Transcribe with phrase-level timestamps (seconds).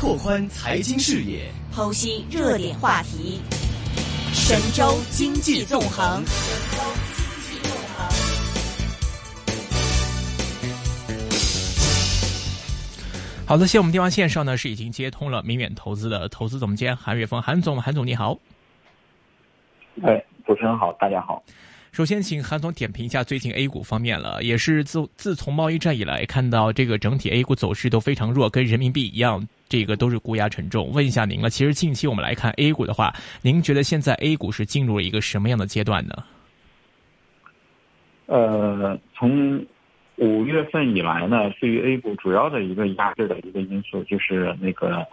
[0.00, 3.38] 拓宽财经视野，剖析热点话题，
[4.32, 6.24] 神州经济纵横。
[13.46, 18.38] 好的，现在我们电话线上呢是已经接通了明远投资的投资总监韩月峰，韩总，韩总你好。
[20.02, 21.42] 哎，主持人好，大家好。
[21.92, 30.88] 首先，请韩总点评一下最近 A 股方面了，也是自自从贸易战以来，看到这个整体 A 股走势都非常弱，跟人民币一样，这个都是估压沉重。
[30.92, 33.12] 问一下您了，其实近期我们来看 A 股的话，
[33.42, 36.14] 您觉得现在 A 股是进入了一个什么样的阶段呢？
[38.26, 39.66] 呃，从
[40.14, 45.04] 五月份以来呢，对于 A 股主要的一个压制的一个因素就是那个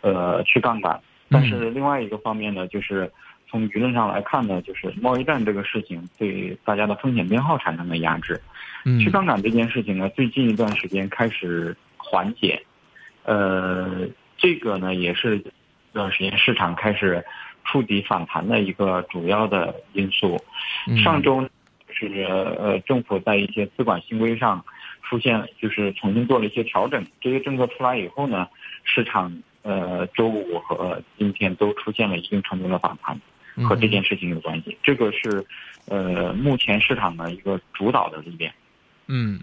[0.00, 3.08] 呃去杠杆，但是另外一个方面呢，就是。
[3.50, 8.40] 从舆论上来看呢，就是贸易战这个事情对大家的风险偏好产生了压制。
[9.02, 12.62] 去杠杆这件事情呢，最近一段时间开始缓解。
[13.24, 15.50] 呃，这个呢也是这
[15.92, 17.24] 段时间市场开始
[17.64, 20.38] 触底反弹的一个主要的因素。
[21.02, 21.46] 上周
[21.90, 22.06] 是
[22.58, 24.64] 呃政府在一些资管新规上
[25.02, 27.04] 出现，就是重新做了一些调整。
[27.20, 28.48] 这些政策出来以后呢，
[28.84, 33.20] 市场呃周五和今天都出现了一定程度的反弹。
[33.64, 35.44] 和这件事情有关系，这个是，
[35.86, 38.52] 呃，目前市场的一个主导的力量。
[39.06, 39.40] 嗯。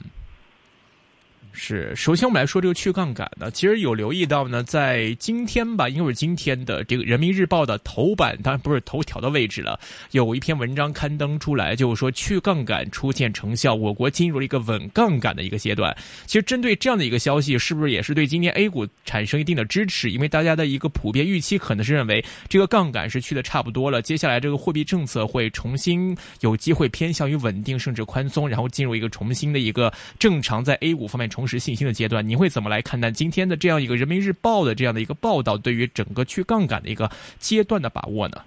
[1.57, 9.79] 是，首先我们来说这个去杠杆呢，其实有留意到呢，在今天吧，因为是今天的这个人民日报的头版，当然不是头条的位置了，
[10.11, 15.95] 有一篇文章刊登出来，就是说去杠杆出现成效，我国进入了一个稳杠杆的一个阶段。
[16.25, 20.11] 其实针对这样的一个消息，是不是也是对今天 A 股产生一定的支持？
[20.11, 31.44] 因为大家的一个普遍预期可能是认为这个杠杆是去的差不多了，接下来这个货币政策会重新有机会偏向于稳定甚至宽松，然后进入一个重新的一个正常在 A 股方面重。
[31.47, 38.37] 实信心的阶段，你会怎么来看待今天的这样一个人民日报的这样的一个报道，对于整个去杠杆的一个阶段的把握呢？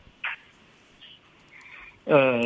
[2.04, 2.40] 呃，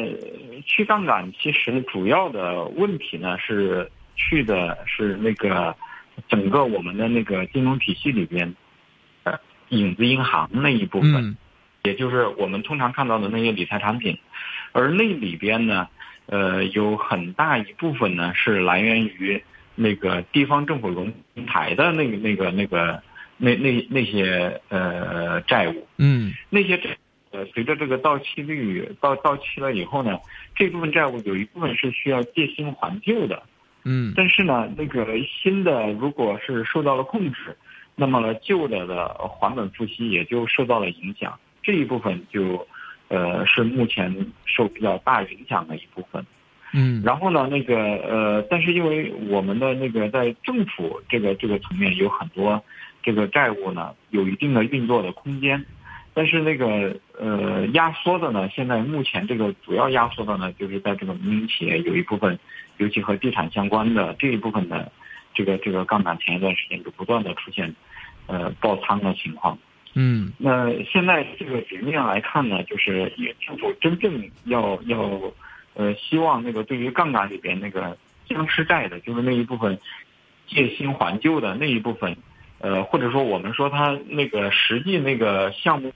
[0.66, 5.74] 去杠杆其实主要的问题呢是去的是那个
[6.28, 8.54] 整个我们的那个金融体系里边，
[9.22, 11.36] 呃，影子银行那一部分，
[11.84, 14.18] 也就是我们通常看到的那些理财产品，
[14.72, 15.88] 而那里边呢，
[16.26, 19.42] 呃，有很大一部分呢是来源于。
[19.74, 23.02] 那个地方政府融平台的那个、那个、那个、
[23.38, 26.96] 那那那些呃债务，嗯，那些债
[27.30, 30.18] 呃随着这个到期率到到期了以后呢，
[30.54, 33.42] 这部分债务有一部分是需要借新还旧的，
[33.84, 37.56] 嗯，但是呢，那个新的如果是受到了控制，
[37.96, 39.08] 那么呢旧的的
[39.40, 42.66] 还本付息也就受到了影响，这一部分就
[43.08, 46.24] 呃是目前受比较大影响的一部分。
[46.74, 52.62] 嗯，然后呢，那个呃，但是因为我们的那个在政府这个这个层面有很多
[53.02, 55.62] 这个债务呢，有一定的运作的空间，
[56.14, 62.38] 但是那个呃压缩的呢，现在目前这个主要压缩的呢，就是在这个民营企业有一部分，
[62.78, 64.90] 尤其和地产相关的这一部分的
[65.34, 67.74] 这个这个杠杆，前一段时间就不断的出现
[68.28, 69.58] 呃爆仓的情况。
[69.92, 73.12] 嗯，那现在这个局面来看呢，就是
[73.46, 75.20] 政府真正要要。
[75.74, 77.96] 呃，希望那个对于杠杆里边那个
[78.28, 79.78] 僵尸债的，就是那一部分
[80.46, 82.14] 借新还旧的那一部分，
[82.58, 85.92] 呃，或者说我们说它那个实际那个项目，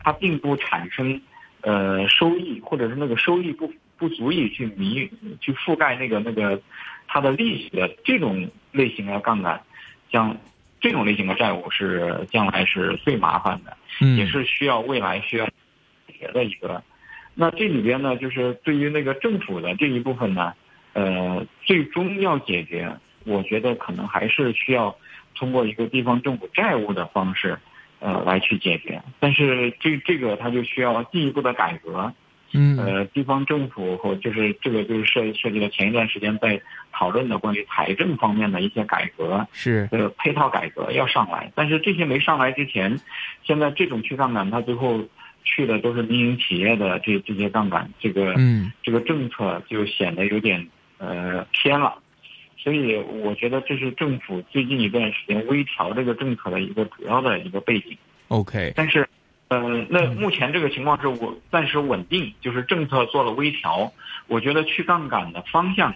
[0.00, 1.20] 它并不产生
[1.62, 6.60] 呃收益，或者是那个收益不不足以去弥去覆盖那个那个
[7.08, 9.62] 它的利息的这种类型的杠杆，
[10.12, 10.36] 像
[10.80, 13.76] 这种类型的债务是将来是最麻烦的，
[14.16, 15.46] 也是需要未来需要
[16.06, 16.82] 解决的一个。
[17.36, 20.54] 那这里边呢，就是对于那个政府的这一部分呢，
[20.92, 24.94] 呃，最终要解决，我觉得可能还是需要
[25.34, 27.58] 通过一个地方政府债务的方式，
[27.98, 29.02] 呃，来去解决。
[29.18, 32.12] 但是这这个它就需要进一步的改革，
[32.52, 36.62] 嗯，呃，地方政府和就是这个就是涉涉及到前一段时间在
[36.92, 41.50] 讨论的关于财政方面的一些改革，是呃配套改革要上来。
[41.56, 43.00] 但是这些没上来之前，
[43.42, 45.00] 现在这种去杠杆，它最后。
[45.44, 51.98] 去的都是民营企业的这这些杠杆，这个嗯，这个政策就显得有点呃偏了，
[52.56, 57.96] 所以我觉得这是政府最近一段时间微调这个政策的一个主要的一个背景。
[58.28, 59.06] OK，但是，
[59.48, 63.92] 呃，那目前这个情况是我暂时稳定，就是政策做了微调，
[64.26, 65.94] 我觉得去杠杆的方向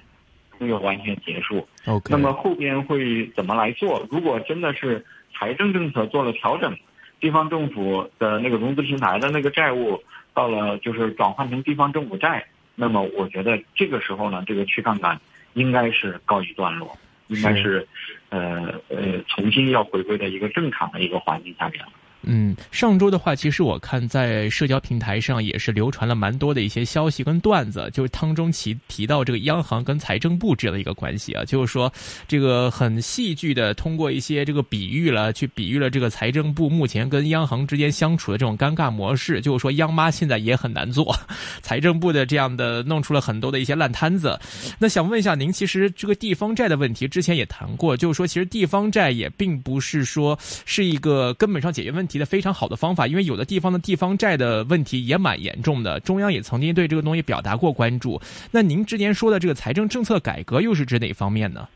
[0.59, 1.67] 没有完全结束。
[1.87, 4.07] OK，那么后边会怎么来做？
[4.11, 5.05] 如果真的是
[5.35, 6.77] 财政政策做了调整。
[7.21, 10.03] 地方政府的那个融资平台的那个债务
[10.35, 15.21] 到了，就是转换成地方政府债，那么我觉得这个时候呢，这个去杠杆
[15.55, 16.97] 应该是告一段落。
[17.29, 17.87] 应该是
[18.31, 21.93] 呃呃重新要回归的一个正常的一个环境下面了。
[22.23, 31.91] 嗯，上周的话，其实我看在社交平台上也是流传了蛮多的一些消息跟段子，就是汤中奇提到这个央行跟财政部这样的一个关系啊，就是说
[32.27, 41.17] 这个很戏剧的通过一些这个比喻了，去比喻了这个财政部目前跟央行之间相处的这种尴尬模式，就是说央妈现在也很难做，
[41.63, 44.39] 财政部的这样的弄出了很多的一些烂摊子。
[44.79, 50.37] 那想问一下您，其实这个地方债的问题之前也谈过，就是说其实地方债也并不是说
[50.67, 52.08] 是一个根本上解决问题。
[52.09, 58.21] 提的非常好的方法，因为有的地方的地方债的问题也蛮严重的，中央也曾经对这个东西表达过关注。
[58.51, 61.69] 那您之前说的这个财政政策改革又是指哪方面呢？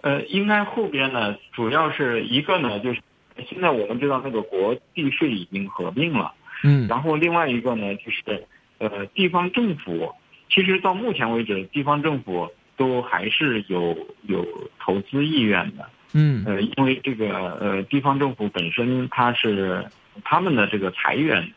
[0.00, 3.00] 呃，应该后边呢，主要是一个呢，就是
[3.48, 6.32] 现在我们知道那个国地税已经合并了，
[6.64, 8.44] 嗯，然后另外一个呢，就是
[8.78, 10.12] 呃，地方政府
[10.50, 14.44] 其实到目前为止，地方政府都还是有有
[14.80, 15.88] 投资意愿的。
[16.12, 17.28] 嗯，呃，因为这个
[17.60, 19.84] 呃，地方政府本身它是
[20.24, 21.52] 他们的这个财源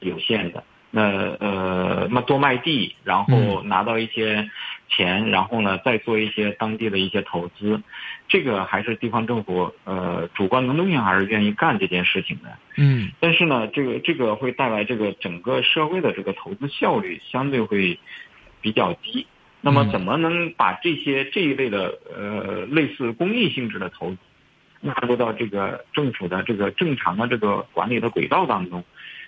[0.00, 1.02] 有限的，那
[1.40, 4.48] 呃，那多卖地，然后拿到一些
[4.88, 7.82] 钱，然后呢，再做一些当地的一些投资，
[8.28, 12.48] 这个还是地方政府呃主观能动性还是愿意干这件事情的。
[12.76, 17.98] 嗯，但是呢，这个这个会带来这个整个社会的这个投资效率相对会
[18.62, 19.26] 比较低。
[19.60, 24.18] 那么，怎么能把这些这一类的呃类似公益性质的投资
[24.80, 28.84] 纳入到这个政府的这个正常的这个管理的轨道当中？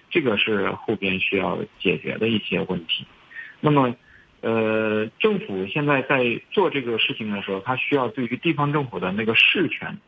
[0.08, 3.06] 这个是后边需要解决的一些问题。
[3.60, 3.94] 那么，
[4.40, 9.98] 呃，政府现在在做这个事情的时候，它需要对于地方政府的那个事权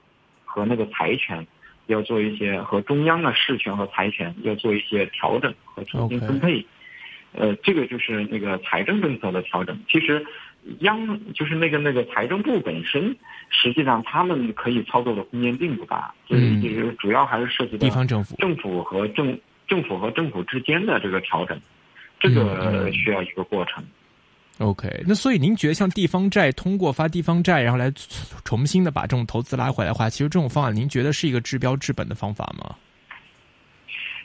[0.44, 1.46] 和那个财权
[1.86, 6.64] 要做一些和中央的事权和财权要做一些调整和重新分配。
[7.32, 9.78] 呃，这个就是那个财政政策的调整。
[9.88, 10.24] 其实，
[10.80, 13.16] 央就是那个那个财政部本身，
[13.48, 16.12] 实际上他们可以操作的空间并不大。
[16.26, 21.58] 所以，就是主要还是涉及到地方政府、政府和政政府和政府之间的这个调整，
[22.20, 23.82] 这个需要一个过程。
[24.58, 27.90] OK，那所以您觉得像地方债通过发地方债，然后来
[28.44, 32.76] 重新的把这种投资拉回来的话，其实这种方案您觉得是一个治标治本的方法吗？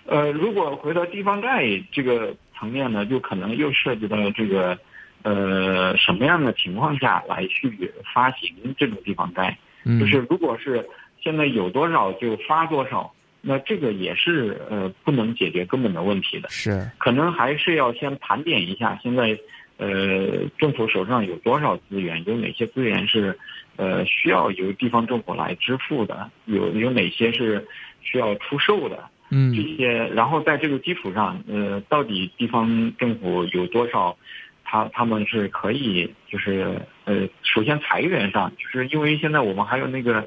[0.05, 4.77] 呃，如果回到地方债这个层面呢，就可能又涉及到这个，
[5.23, 9.57] 呃，什么样的情况下来去发行这种地方债？
[9.83, 10.85] 嗯，就是如果是
[11.21, 16.49] 现在有多少就发多少，那这个也是呃不能解决根本的问题的。
[16.49, 19.37] 是，可能还是要先盘点一下现在
[19.77, 23.37] 呃政府手上有多少资源，有哪些资源是
[23.75, 27.65] 呃需要由地方政府来支付的，有有哪些是
[28.01, 29.03] 需要出售的。
[29.29, 34.15] 嗯，这些，然后在这个基础上，呃，到底地方政府有多少，
[34.63, 40.25] 他他们是可以，就是呃，首先财源上，就是因为现在我们还有那个，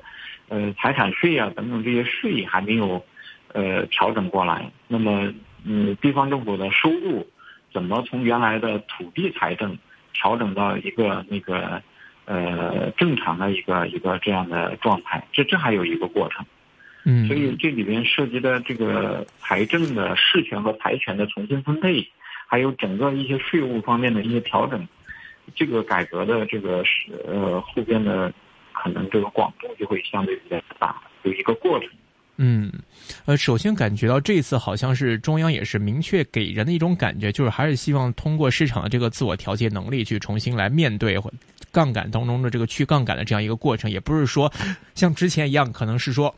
[0.48, 3.02] 呃，财产税啊等等这些税还没有，
[3.54, 4.70] 呃，调整过来。
[4.86, 5.32] 那么，
[5.64, 7.26] 嗯，地方政府的收入
[7.72, 9.78] 怎么从原来的土地财政
[10.12, 11.82] 调整到一个那个，
[12.26, 15.26] 呃，正常的一个一个这样的状态？
[15.32, 16.44] 这这还有一个过程。
[17.04, 22.06] 嗯，所以这里边涉及的这个财政的事权和财权的重新分配，
[22.46, 24.86] 还有整个一些税务方面的一些调整，
[25.54, 28.30] 这个改革的这个是呃后边的
[28.74, 31.88] 可能这个广度就会相对比较大，有一个过程。
[32.36, 32.70] 嗯，
[33.24, 41.18] 呃，首先感觉到这次好像是中央也是明确给人的一种感觉，就是还是希望通过市场的这个自我调节能力去重新来面对
[41.72, 44.52] 杠杆当中的这个去杠杆的这样一个过程，也不是说
[44.94, 46.34] 像之前一样，可能是说。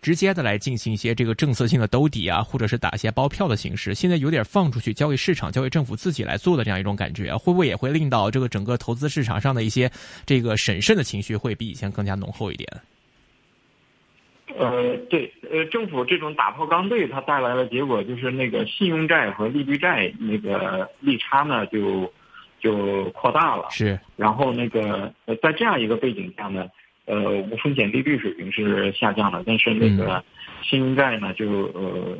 [0.00, 9.90] 直接的来进行一些这个政策性的兜底啊，或者是打一些包票的形式，现在有点放出去交给市场、交给政府自己来做的这样一种感觉，会不会也会令到这个整个投资市场上的一些
[10.24, 12.68] 这个审慎的情绪会比以前更加浓厚一点？
[14.56, 22.12] 呃，对，呃，政府这种打破刚兑，它带来的结果就是那个信用债和利率债那个利差呢就
[22.60, 26.68] 就扩大了，是，然后那个呃，在这样一个背景下呢。
[27.08, 30.22] 呃，无风险利率水平是下降了，但是那个
[30.62, 32.18] 信用债呢，就呃，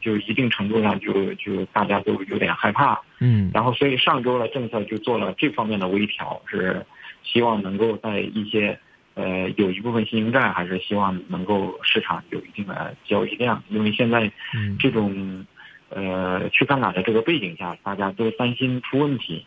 [0.00, 3.00] 就一定程度上就就大家都有点害怕。
[3.18, 3.50] 嗯。
[3.52, 6.86] 然后，所以上周的政策就做了这方面的微调，是
[7.24, 8.78] 希望能够在一些
[9.14, 14.30] 呃有一部分信用债还是希望能够市场有一定的交易量，因为现在
[14.78, 15.44] 这种
[15.88, 19.44] 呃去杠杆的这个背景下，大家都担心出问题，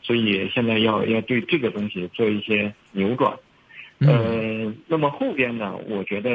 [0.00, 3.36] 所以现在要要对这个东西做一些扭转。
[4.06, 5.76] 呃，那么后边呢？
[5.88, 6.30] 我觉得，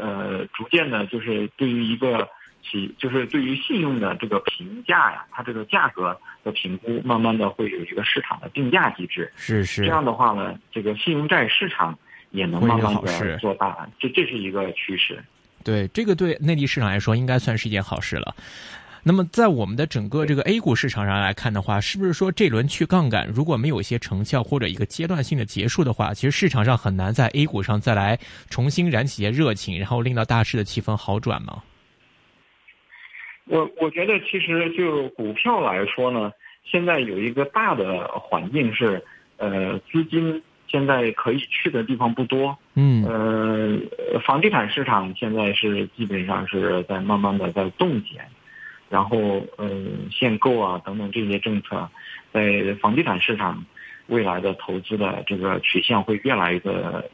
[0.00, 2.28] 呃，逐渐呢，就是对于一个
[2.62, 9.30] 企就是对于信用的这个评价呀，它这个价格的评估，慢慢的会有一个市场的定价机制。
[9.36, 11.98] 是是这样的话呢，这个信用债市场
[12.30, 15.22] 也能慢慢的做大，这这是一个趋势。
[15.62, 18.34] 对，这个对内地市场来说，应该算是一件好事了。
[19.06, 28.18] 那么，在我们的整个这个 A 股市场上来看的话，是不是说这轮去杠杆如果没有一些成效或者一个阶段性的结束的话，其实市场上很难在 A 股上再来
[28.48, 31.62] 重新燃起些热情，然后令到大市的气氛好转吗？
[33.44, 36.32] 我我觉得，其实就股票来说呢，
[36.64, 39.04] 现在有一个大的环境是，
[39.36, 42.56] 呃，资金现在可以去的地方不多。
[42.72, 43.04] 嗯。
[43.04, 48.18] 呃，房地产市场现在是基本上是在慢慢的在冻结。
[48.88, 49.68] 然后，呃，
[50.10, 51.88] 限购啊等等这些政策，
[52.32, 53.64] 在房地产市场
[54.06, 56.60] 未来的投资的这个取向会越来越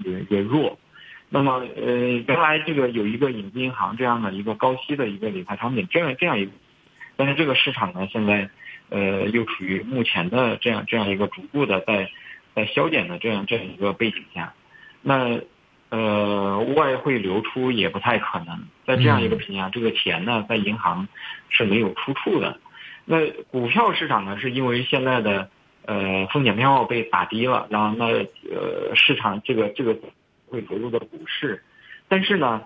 [0.05, 0.79] 越越弱。
[1.29, 6.49] 那么，呃，原来这个有一个影子银行这样的一个高息的一个理财产品，这样这样一，
[7.17, 8.51] 但是这个市场呢，现在，
[8.89, 12.11] 呃，又处于目前的这样这样一个逐步的在
[12.55, 14.53] 在消减的这样这样一个背景下，
[15.03, 15.41] 那。
[15.91, 21.09] 呃，外汇流出也不太可能，在这样一个情况下，这个钱呢，在银行
[21.49, 22.59] 是没有出处的。
[23.05, 25.51] 那股票市场呢，是因为现在的
[25.87, 28.07] 呃风险偏好被打低了，然后那
[28.55, 29.97] 呃市场这个这个
[30.47, 31.61] 会流入到股市，
[32.07, 32.63] 但是呢，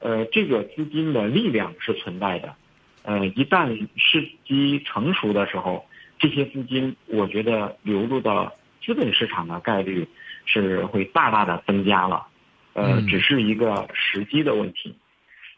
[0.00, 2.56] 呃这个资金的力量是存在的，
[3.04, 5.86] 呃一旦时机成熟的时候，
[6.18, 8.52] 这些资金我觉得流入到
[8.84, 10.08] 资本市场的概率
[10.44, 12.26] 是会大大的增加了。
[12.74, 14.94] 呃，只是一个时机的问题，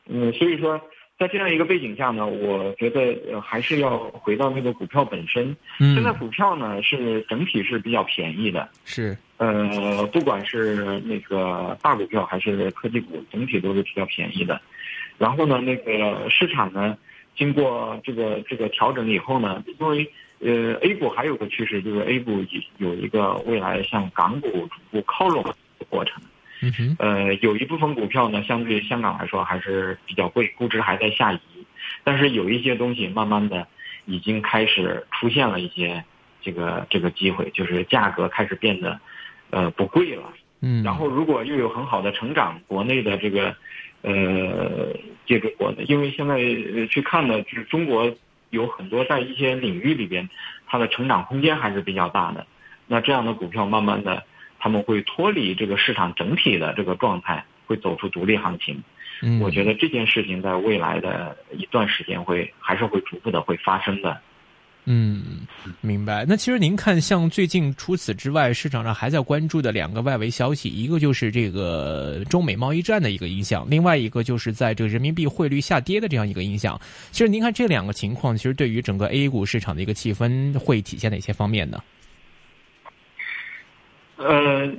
[0.06, 0.80] 嗯，所以说，
[1.18, 5.56] 在这样一个背景下呢，我觉得还是要回到那个股票本身。
[5.80, 14.60] 嗯，现在股票呢是整体是比较便宜的，是，呃，不管是那个大股票还是科技股，整体都是比较便宜的。
[15.16, 16.98] 然后呢，那个市场呢，
[17.34, 20.06] 经过这个这个调整以后呢，因为
[20.40, 22.44] 呃，A 股还有个趋势，就是 A 股
[22.76, 25.54] 有一个未来向港股逐步靠拢的
[25.88, 26.22] 过程。
[26.60, 31.40] 嗯哼，呃，有一部分股票呢，相对于香港来说还是比较贵，估值还在下移。
[32.02, 33.66] 但是有一些东西，慢慢的
[34.06, 36.02] 已经开始出现了一些
[36.40, 38.98] 这个这个机会，就是价格开始变得
[39.50, 40.32] 呃不贵了。
[40.60, 43.54] 嗯，然后如果又有很好的成长，国内的这个
[44.00, 44.96] 呃
[45.26, 46.38] 这个国内，因为现在
[46.86, 48.10] 去看呢，就是中国
[48.48, 50.30] 有很多在一些领域里边，
[50.66, 52.46] 它的成长空间还是比较大的。
[52.86, 54.24] 那这样的股票，慢慢的。
[54.66, 58.82] 他们会脱离这个市场整体的这个状态，会走出独立行情。
[59.22, 64.20] 嗯，我觉得这件事情在未来的一段时间会还是会逐步的会发生的。
[64.86, 65.46] 嗯，
[65.80, 66.24] 明白。
[66.26, 76.76] 那其实您看，像最近除此之外，市场上还在关注的两个外围消息，一个就是这个中美贸易战的一个影响，另外一个就是在这个人民币汇率下跌的这样一个影响。
[77.12, 81.80] 其实您看这两个情况，其实对于整个 A 股市场的一个气氛会体现哪些方面呢？
[84.18, 84.72] 呃，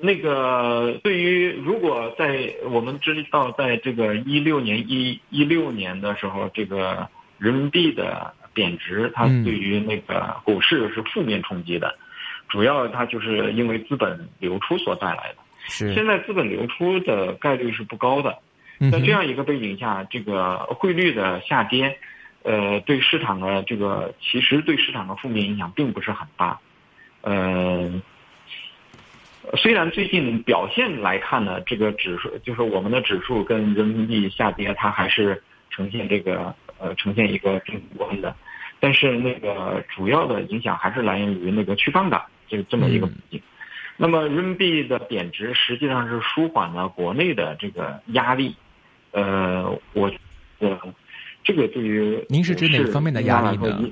[0.00, 7.08] 那个对于如果在我们知道，在这个一六年一一六年的时候，这个
[7.38, 11.96] 人民币的贬值，它对于那个股市是负面冲击的，
[12.48, 15.36] 主要它就是因为资本流出所带来的。
[15.66, 18.38] 是现在资本流出的概率是不高的，
[18.92, 21.98] 在这样一个背景下，这个汇率的下跌，
[22.44, 26.60] 呃，对市场的这个其实对市场的负面影响并不是很大，
[27.22, 28.00] 呃。
[29.56, 38.34] 虽然最近表现来看呢，这个指数就是我们的指数跟人民币下跌，它还是呈现这个呃呈现一个正观的，
[38.80, 43.42] 但是那个主要的影响还是来源于那个去杠杆这这么一个背景。
[43.96, 48.56] 那么人民币的贬值实际上是舒缓了国内的这个压力。
[49.12, 50.10] 呃，我
[50.58, 50.80] 呃
[51.44, 53.90] 这个对于您是指哪方面的压力呢？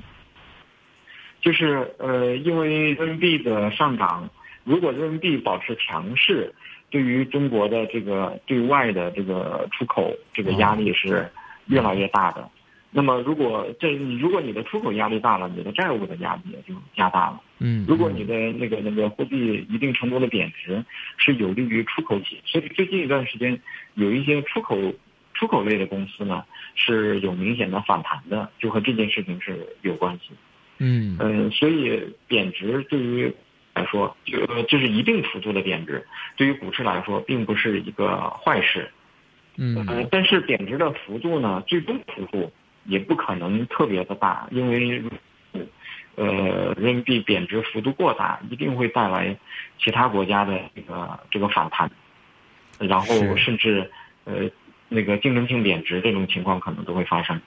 [1.42, 4.30] 就是呃，因为人民币的上涨。
[4.64, 6.54] 如果人民币保持强势，
[6.90, 11.28] 对于中国的这个对外的这个出口，这个压力是
[11.66, 12.48] 越来越大的。
[12.94, 17.40] 那么，如果这如果你的出口压力大了，你的债务的压力也就加大了。
[17.58, 20.84] 嗯，如果你的那个那个货币一定程度的贬值，
[21.16, 22.42] 是有利于出口企业。
[22.44, 23.58] 所以最近一段时间，
[23.94, 24.76] 有一些出口
[25.32, 30.32] 出口类的公司呢是有明显的反弹的，就和这件事情是有关系。
[30.76, 33.34] 嗯嗯，所以贬值对于。
[33.74, 38.90] 来说，就这是一定幅度的贬值，对于股市来说，并不是一个坏事。
[39.56, 42.50] 嗯，但是贬值的幅度呢，最终幅度
[42.84, 45.02] 也不可能特别的大，因为，
[46.16, 49.36] 呃，人民币贬值幅度过大，一定会带来
[49.78, 51.90] 其他国家的这个这个反弹，
[52.78, 53.90] 然后甚至
[54.24, 54.50] 呃
[54.88, 57.40] 那个竞争性贬值这种情况可能都会发生。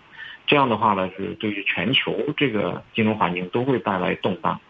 [0.48, 4.62] 这样的话呢，是对于全球这个金融环境都会带来动荡，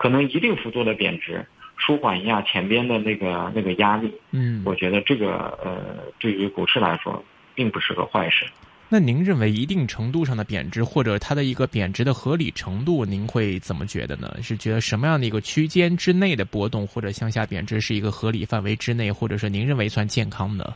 [0.00, 1.44] 可能一定幅度的贬值，
[1.76, 4.10] 舒缓一下前边的那个那个压力。
[4.30, 7.22] 嗯，我觉得这个呃，对于股市来说，
[7.54, 8.46] 并不是个坏事。
[8.88, 14.34] 那您认为一定程度上的贬值，或者它的一个贬值的合理程度，您会怎么觉得呢？
[14.42, 20.74] 是觉得什么样的一个区间之内的波动或者向下贬值是一个合理范围之内，或者说您认为算健康的？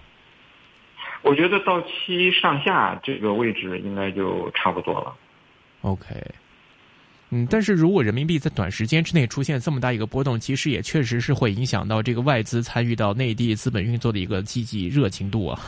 [1.22, 5.16] 我觉得到期上下这个位置应该就差不多了。
[5.80, 6.14] OK，
[7.30, 15.58] 嗯，但是如果人民币在短时间之内出现这么大一个波动，其实也确实是会影响到这个外资参与到内地资本运作的一个积极热情度啊。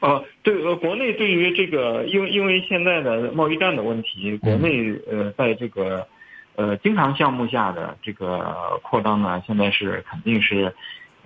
[0.00, 6.06] 呃， 对，呃，国内对于这个，因为因为现在的贸易战的问题，国内呃，在这个
[6.54, 10.72] 呃经常项目下的这个扩张呢，现在是肯定是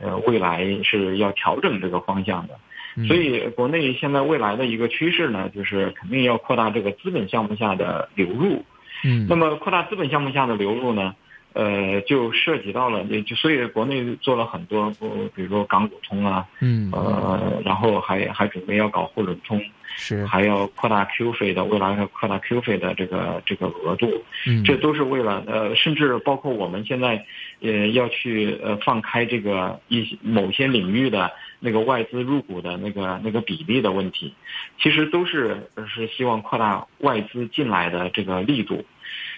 [0.00, 2.58] 呃未来是要调整这个方向的，
[3.06, 8.64] 所以国内现在未来的一个趋势呢，就是肯定要扩大这个资本项目下的流入。
[9.04, 11.14] 嗯，那么扩大资本项目下的流入呢？
[11.54, 19.60] 呃，就涉及到了，也就所以国内做了很多，不，比如说港股通啊，嗯，呃，然后还还准备要搞沪伦通，
[19.96, 27.24] 是，还要扩大 Q 费的，未来要扩大 Q 费的这个这个额度，嗯，这都是为了呃，甚至包括我们现在
[27.60, 34.34] 呃要去呃放开这个一些某些领域的那个外资入股的那个那个比例的问题，
[34.80, 38.84] 其实都是是希望扩大外资进来的这个力度。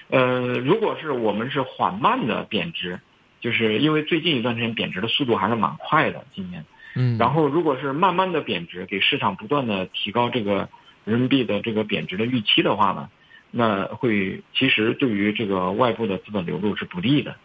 [0.08, 3.00] 呃，如果是我们是缓慢的贬值，
[3.40, 6.64] 就是因为最近一段时间贬值的速度还是蛮快的，今年。
[6.94, 7.16] 嗯。
[7.16, 10.68] 然后，如果是慢慢的贬值，给市场不断的提高这个
[11.04, 13.08] 人民币的这个贬值的预期的话呢，
[13.52, 17.36] 那会其实对于这个外部的资本流入是不利的。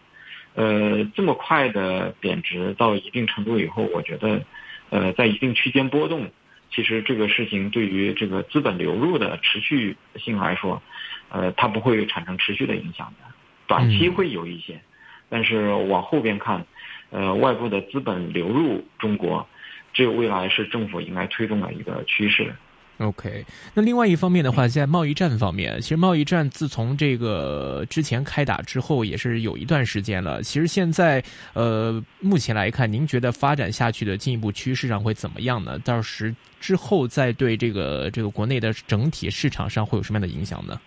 [0.56, 4.42] 呃，这么快的贬值到一定程度以后，我觉得，
[4.90, 6.30] 呃，在一定区间波动，
[6.72, 10.82] 其实这个事情对于这个资本流入的持续性来说。
[11.28, 13.26] 呃，它不会产生持续的影响的，
[13.66, 14.80] 短期会有一些，
[15.28, 16.66] 但是往后边看，
[17.10, 19.46] 呃，外部的资本流入中国，
[19.92, 22.56] 这未来是政府应该推动的一个趋势。
[22.98, 30.42] OK，那另外一方面的话，在贸易战方面，其实贸易战自从这个之前开打之后，也是有一段时间了。
[30.42, 31.22] 其实现在，
[31.54, 35.78] 呃，目前来看，您觉得发展下去的进一步趋势上会怎么样呢？
[35.80, 40.80] 到时之后再对这个这个国内的整体市场上会有什么样的影响呢？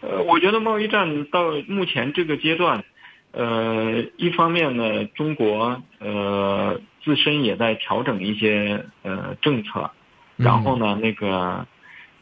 [0.00, 2.84] 呃，我觉得贸易战到目前这个阶段，
[3.32, 9.90] 呃，一方面呢，中国呃自身也在调整一些呃政策，
[10.36, 11.66] 然后呢，那个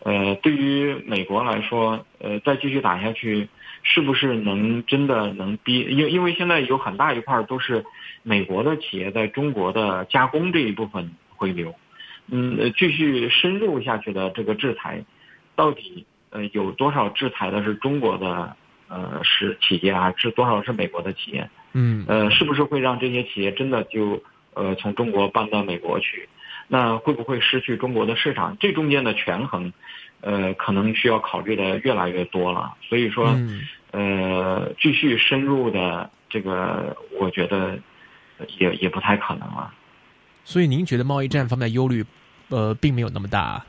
[0.00, 3.48] 呃，对于美国来说，呃，再继续打下去，
[3.82, 5.80] 是不是能真的能逼？
[5.80, 7.84] 因因为现在有很大一块都是
[8.22, 11.74] 美国的企业在中国的加工这一部分回流，
[12.28, 15.04] 嗯，继续深入下去的这个制裁，
[15.54, 16.06] 到底？
[16.34, 18.56] 呃，有多少制裁的是中国的
[18.88, 20.14] 呃是企业啊？
[20.16, 21.46] 是多少是美国的企业？
[21.74, 24.22] 嗯，呃，是不是会让这些企业真的就
[24.54, 26.26] 呃从中国搬到美国去？
[26.68, 28.56] 那会不会失去中国的市场？
[28.58, 29.72] 这中间的权衡，
[30.20, 32.74] 呃，可能需要考虑的越来越多了。
[32.88, 33.38] 所以说，
[33.90, 37.78] 呃，继续深入的这个，我觉得
[38.58, 39.72] 也也不太可能了。
[40.44, 42.04] 所以您觉得贸易战方面的忧虑，
[42.48, 43.64] 呃，并没有那么大？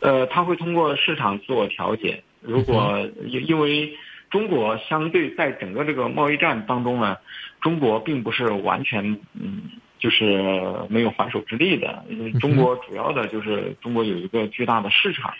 [0.00, 2.22] 呃，他会通过市场自我调节。
[2.40, 3.92] 如果因因为
[4.30, 7.16] 中国相对在整个这个贸易战当中呢，
[7.60, 9.62] 中国并不是完全嗯，
[9.98, 10.42] 就是
[10.88, 12.04] 没有还手之力的。
[12.40, 15.34] 中国主要的就是中国有一个巨大的市场，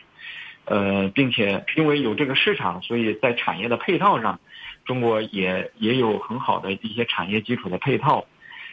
[0.65, 4.39] 呃，并且因为有这个市场，所以在产业的配套上，
[4.85, 8.27] 中国也也有很好的一些产业基础的配套。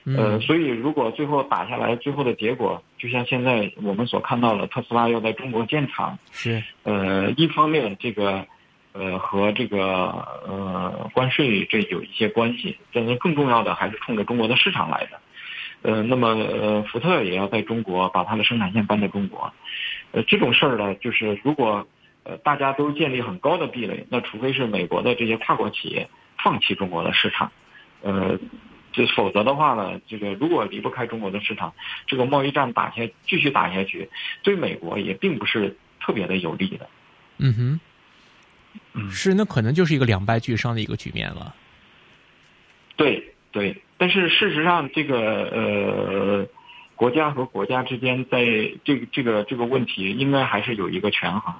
[0.07, 8.45] 呃，所以如果最后打下来，最后的结果就像现在我们所看到的，特斯拉要在中国建厂，是呃，一方面这个
[8.93, 9.83] 呃和这个
[10.47, 15.19] 呃关税这有一些关系，但是更重要的还是冲着中国的市场来的。
[15.85, 19.53] 呃，那么呃福特也要在中国把它的生产线搬到中国，
[20.11, 21.87] 呃这种事儿呢，就是如果
[22.23, 26.09] 呃大家都建立很高的壁垒，那除非是美国的这些跨国企业
[26.43, 27.51] 放弃中国的市场，
[28.01, 28.39] 呃。
[28.95, 31.73] 就否则的话呢，这个如果离不开中国的市场，
[32.07, 34.09] 这个贸易战打下继续打下去，
[34.41, 36.87] 对美国也并不是特别的有利的。
[37.39, 37.79] 嗯哼，
[38.93, 41.53] 嗯，是，那可能就是一个两败俱伤的一个局面了。
[42.95, 46.47] 对对，但是事实上，这个呃，
[46.97, 48.43] 国家和国家之间在
[48.83, 51.55] 这个这个这个问题，应该还是有一个权衡。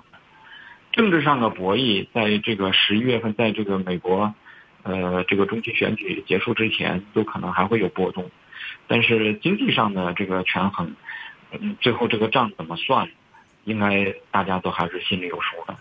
[0.91, 4.35] 政治上的博弈，在这个十一月份，在这个美国。
[4.83, 8.29] 呃，这个中期选举结束之前，都可能还会有波动。
[8.87, 10.93] 但是经济上的这个权衡，
[11.51, 13.07] 嗯，最后这个账怎么算，
[13.63, 15.77] 应该大家都还是心里有数的。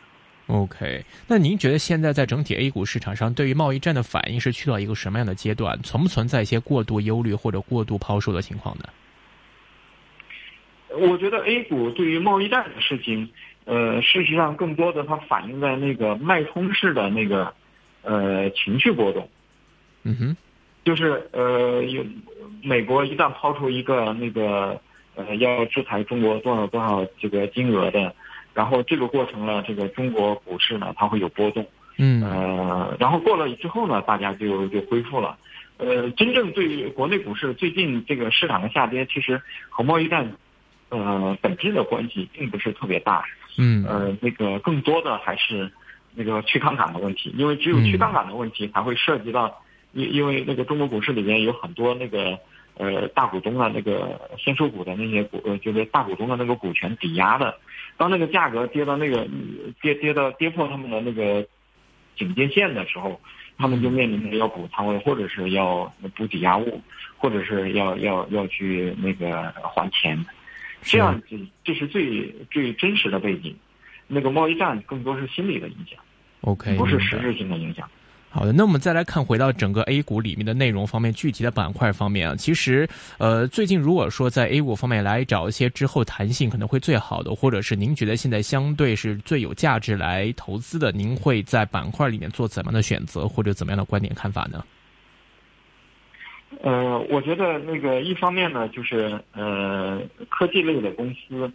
[0.47, 5.81] OK，那您觉得现在在整体 A 股市场上，对于贸易战的反应是去到一个什么样的阶段？
[5.83, 8.85] 存不存在一些过度忧虑或者过度抛售的情况呢？
[10.99, 13.27] 我觉得 A 股对于贸易战的事情，
[13.65, 17.51] 呃，事实上更多的它反映在那个脉冲式的那个
[18.03, 19.27] 呃情绪波动。
[20.03, 20.37] 嗯哼，
[20.85, 22.05] 就是呃，有
[22.63, 24.79] 美国一旦抛出一个那个
[25.15, 28.15] 呃要制裁中国多少多少这个金额的。
[28.55, 31.67] 然后这个过程呢，这个中国股市呢，它会有波动，
[31.99, 35.37] 嗯，呃，然后过了之后呢，大家就就恢复了，
[35.77, 40.33] 呃，真正对于国内股市最近这个市场的下跌，其实和贸易战，
[40.89, 43.25] 呃，本质的关系并不是特别大，
[43.59, 45.71] 嗯，呃，那个更多的还是
[46.15, 49.63] 那个去杠杆的问题，因为只有去杠杆的问题才会涉及到，
[49.93, 52.39] 因因为那个中国股市里面有很多那个。
[52.77, 57.57] 呃，大股东的那个先收股的那些股，呃，就是大股东的那个股权抵押的，
[57.97, 59.29] 当那个价格跌到那个
[59.81, 61.47] 跌跌到跌破他们的那个
[62.17, 63.21] 警戒线的时候，
[63.57, 66.81] 他们就面临着要补仓位，或者是要补抵押物，
[67.17, 70.25] 或者是要要要去那个还钱，
[70.83, 73.57] 这样子这是最最真实的背景。
[74.07, 75.99] 那个贸易战更多是心理的影响
[76.43, 77.89] ，OK，不是实质性的影响。
[78.35, 94.65] 好的，那我们再来看回到整个 A 股里面的内容方面，具体的板块方面啊，其实呃，最近如果说在 A 股方面来找一些之后弹性可能会最好的，或者是您觉得现在相对是最有价值来投资的，您会在板块里面做怎么样的选择，或者怎么样的观点看法呢？
[96.61, 101.49] 呃，我觉得那个一方面呢，就是呃，科技类的公司，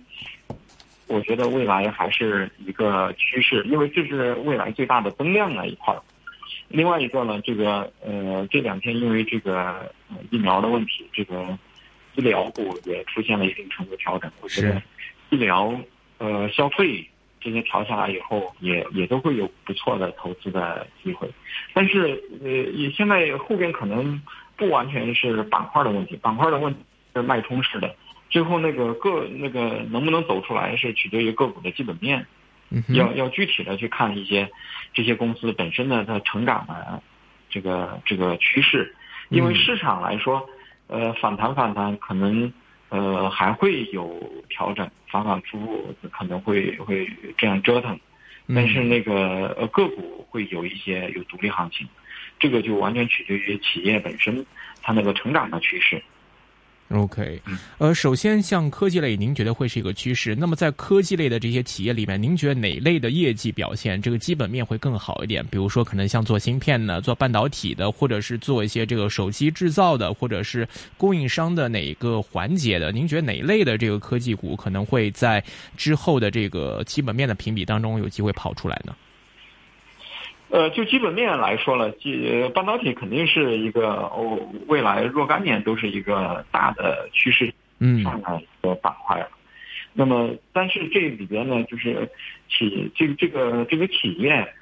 [1.07, 5.93] 我觉得未来还是一个趋势，因为这是未来最大的增量的一块。
[6.69, 9.91] 另外一个呢，这个呃这两天因为这个
[10.29, 11.57] 疫苗的问题，这个
[12.15, 14.31] 医疗股也出现了一定程度调整。
[14.41, 14.81] 我觉得
[15.31, 15.73] 医疗
[16.19, 17.07] 呃消费
[17.41, 21.27] 这些调下来以后，也也都会有不错的投资的机会。
[21.73, 24.21] 但是呃，也现在后边可能
[24.55, 26.79] 不完全是板块的问题，板块的问题
[27.15, 27.95] 是脉冲式的，
[28.29, 32.27] 最后那个个那个能不能走出来，是取决于个股的基本面。
[32.89, 34.49] 要要具体的去看一些
[34.93, 37.01] 这些公司本身的它成长的
[37.49, 38.95] 这个这个趋势，
[39.29, 40.47] 因为市场来说，
[40.87, 42.51] 呃反弹反弹可能
[42.89, 47.99] 呃还会有调整，反反复复可能会会这样折腾，
[48.47, 51.87] 但是那个呃个股会有一些有独立行情，
[52.39, 54.45] 这个就完全取决于企业本身
[54.81, 56.01] 它那个成长的趋势。
[56.89, 57.39] OK，
[57.77, 60.33] 呃，首先像科技类，您觉得会是一个趋势？
[60.33, 65.45] 那么在科技类的这些企业里面，您觉得哪类的业绩表现这个基本面会更好一点？
[65.51, 72.91] 比如说，可能像做芯片的、做半导体的，或者是做一些这个手机制造的，或者是供应商的哪一个环节的？
[72.91, 75.43] 您觉得哪一类的这个科技股可能会在
[75.77, 78.95] 之后的这个基本面的评比当中有机会跑出来呢？
[80.51, 87.53] 呃，就基本面来说了，基半导体肯定是一个哦，未来若干年都是一个大的趋势
[88.03, 89.23] 上的一个板块。
[89.93, 92.09] 那么，但是这里边呢，就是
[92.47, 94.53] 企这个这个这个企业，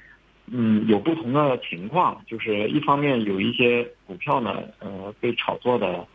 [0.52, 2.22] 嗯，有不同的情况。
[2.26, 6.06] 就是一方面有一些股票呢，呃，被炒作的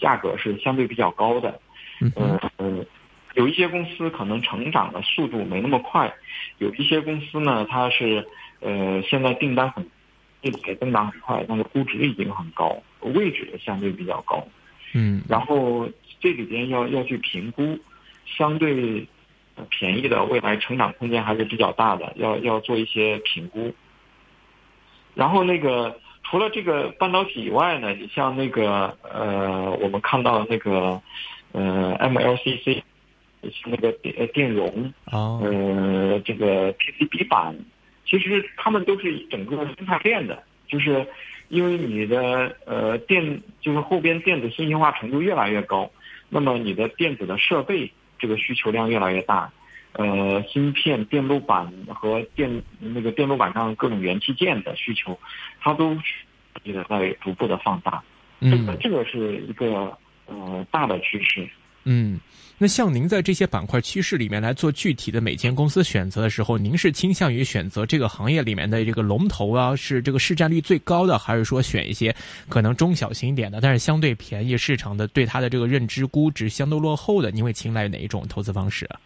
[0.00, 1.60] 价格是相对比较高的。
[2.00, 2.86] 嗯嗯，
[3.34, 6.14] 有一些公司可能成长的速度没那么快，
[6.56, 8.26] 有一些公司呢，它是。
[8.62, 9.86] 呃，现在订单很，
[10.40, 14.46] 并且增长很快，但是估值已经很高，位置也相对比较高。
[14.94, 15.88] 嗯，然后
[16.20, 17.78] 这里边要要去评估，
[18.24, 19.06] 相对
[19.68, 23.74] 便宜的未来成长空间还是比较大的，要要做一些评估。
[25.14, 31.00] 然后那个除了这个半导体以外呢，你像那个呃，我们看到那个
[31.52, 32.82] 呃 MLCC，
[33.42, 37.56] 是那个电电容，呃，这个 PCB 板。
[38.04, 41.06] 其实他们都是整个生态链的，就是
[41.48, 45.90] 因为你的呃电，就是后边电子信息化程度越来越高，
[46.28, 49.50] 那么你的电子的设备这个需求量越来越大，
[49.92, 55.18] 呃，芯片、电路板和电那个电路板上各种元器件的需求，
[55.60, 55.96] 它都
[56.64, 58.02] 也在逐步的放大，
[58.40, 61.48] 这个这个是一个呃大的趋势。
[61.84, 62.20] 嗯，
[62.58, 72.14] 那像您在这些板块趋势里面来做具体的每间公司选择的时候，您是倾向于选择这个行业里面的这个龙头啊，是这个市占率最高的，还是说选一些
[72.48, 79.00] 可能中小型一点的，但是相对便宜市场的，对它的这个认知估值相对落后的，您会青睐哪一种投资方式啊？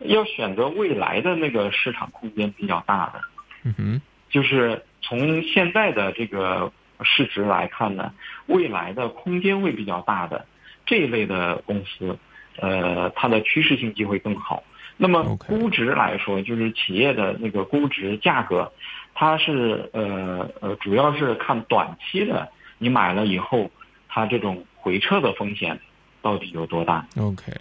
[0.00, 3.20] 要选择未来的那个市场空间比较大的，
[3.64, 8.10] 嗯哼，就是从现在的这个市值来看呢，
[8.46, 10.46] 未来的空间会比较大的
[10.90, 12.18] 这一类的公司，
[12.56, 14.60] 呃，它的趋势性机会更好。
[14.96, 18.72] 那么估值来说，就是企业的那个估值价格，
[19.14, 22.48] 它是呃呃，主要是看短期的，
[22.78, 23.70] 你买了以后，
[24.08, 25.78] 它这种回撤的风险
[26.20, 27.52] 到底有多大？OK，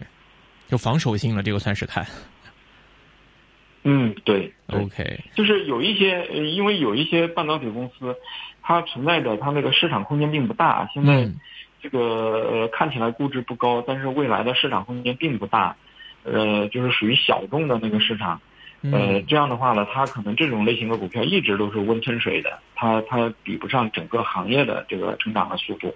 [0.68, 2.04] 就防守性了，这个算是看。
[3.84, 8.14] 嗯，对，OK，就是有一些，因为有一些半导体公司，
[8.62, 11.26] 它存在着它那个市场空间并不大，现在
[11.82, 15.76] 这个呃看起来估值不高，但是未来的市场空间并不大。
[16.24, 18.42] 呃，就是属于小众的那个市场，
[18.82, 25.96] 呃，这样的话呢，它可能这种类型的股票一直都是温吞水的，它它比不上整个行业的这个成长的速度。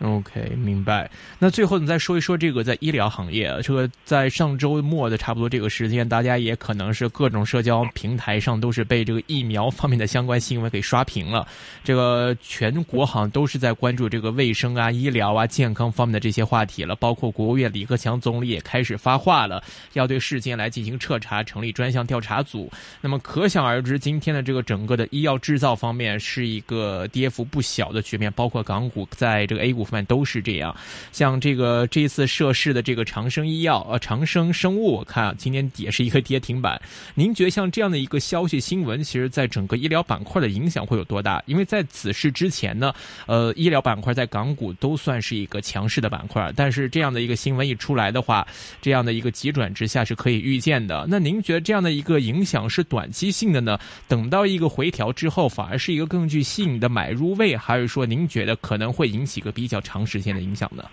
[0.00, 1.08] OK，明白。
[1.38, 11.46] 那最后你再说一说这个在医疗行业，这个在上周末的差不多这个时间，大家也可能是各种社交平台上都是被这个疫苗方面的相关新闻给刷屏了。
[11.84, 16.96] 这个全国好像都是在关注这个卫生啊、医疗啊、健康方面的这些话题了。
[16.96, 22.70] 包括国务院李克强总理也开始发话了，要对事件来进行彻查，成立专项调查组。
[23.00, 29.83] 那么可想而知，今天的这个整个的医药制造方面是一个跌幅不小的局面，包括港股在这个 A 股。
[30.06, 30.74] 都是这样，
[31.12, 36.80] 像这个这次涉事的这个长生医药呃长生生物，我看今天也是一个跌停板。
[37.14, 41.42] 您觉得像这样的一个消息新闻，其实在整个医疗板块的影响会有多大？
[41.46, 42.92] 因为在此事之前呢，
[43.26, 48.46] 呃，医疗板块在港股都算是一个强势的板块，但是这样的一个新闻一出来的话，
[48.80, 51.06] 这样的一个急转直下是可以预见的。
[51.08, 53.78] 那您觉得这样的一个影响是短期性的呢？
[54.08, 59.73] 等到一个回调之后，反而是一个更具吸引的买入位，还是说您觉得可能会引起个比较？
[59.74, 60.84] 较长时间的影响呢？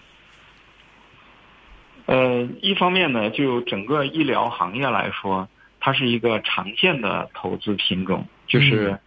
[2.07, 5.47] 呃，一方面呢，就整个医疗行业来说，
[5.79, 8.99] 它是一个长线的投资品种，就是，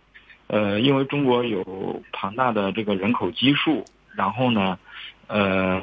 [0.47, 3.85] 呃，因为中国有庞大的这个人口基数，
[4.15, 4.79] 然后呢，
[5.27, 5.83] 呃，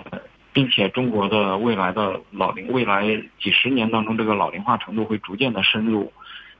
[0.52, 3.06] 并且中国的未来的老龄，未来
[3.40, 6.12] 几十年当中，这个老龄化程度会逐渐的深入，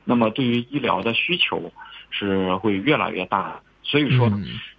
[0.04, 1.72] 那么对于医疗的需求
[2.12, 4.32] 是会越来越大，所以说，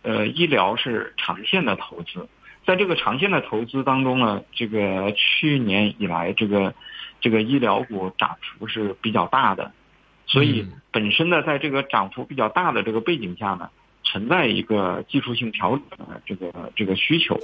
[0.03, 2.29] 呃，医疗是长线的投资。
[2.65, 6.75] 在这个长线的投资当中呢，这个去年以来，这个
[7.21, 9.73] 这个医疗股涨幅是比较大的，
[10.27, 13.69] 所以本身呢，在这个涨幅比较大的这个背景下呢，
[14.05, 17.41] 存在一个技术性调整的这个这个需求。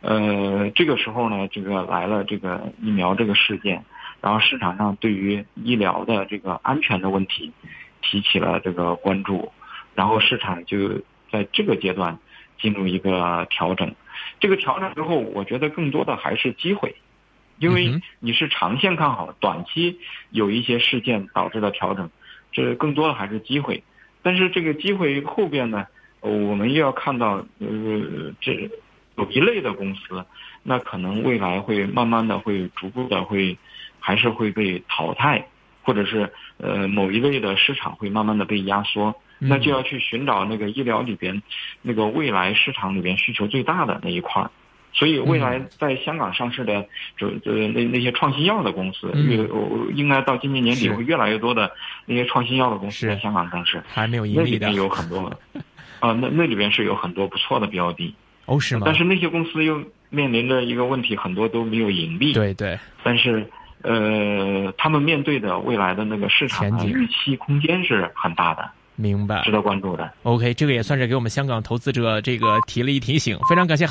[0.00, 3.84] 呃，这个时候呢，这个来了这个疫苗这个事件，
[4.22, 7.52] 然后市场上对于医疗的这个安全的问题
[8.00, 9.52] 提起了这个关注，
[9.94, 12.18] 然后市场就在这个阶段
[12.58, 13.94] 进入一个调整。
[14.40, 16.94] 这个调整之后，我觉得更多的还是机会，
[17.58, 19.98] 因为你是长线看好，短期
[20.30, 22.10] 有一些事件导致的调整，
[22.52, 23.82] 这更多的还是机会。
[24.22, 25.86] 但是这个机会后边呢，
[26.20, 28.70] 我们又要看到，呃，这
[29.16, 30.24] 有一类的公司，
[30.62, 33.58] 那可能未来会慢慢的会逐步的会，
[34.00, 35.48] 还是会被淘汰，
[35.82, 39.14] 或者是呃某一类的市场会慢慢的被压缩。
[39.38, 41.42] 那就要去寻找那个医疗里边，
[41.82, 44.50] 那个未来市场里边需求最大的那一块儿，
[44.92, 49.36] 所以未来在香港上市的，就呃那那些创新药的公司，越
[49.94, 51.70] 应该到今年年底会越来越多的
[52.06, 55.20] 那些创新药的公司在香港上市，还没有盈利的，那里边有很多，
[56.00, 58.14] 啊，那那里边是有很多不错的标的，
[58.46, 58.82] 哦是吗？
[58.86, 63.48] 但是那些公司又面临着一个问题，很多都没有盈利，对对，但是
[63.82, 68.68] 呃，他们面对的未来的那个市场的预期空间是很大的。
[69.00, 70.12] 明白，值得关注的。
[70.24, 73.86] OK，这个也算是给我们香港投资者这个提了一提醒，非常感谢。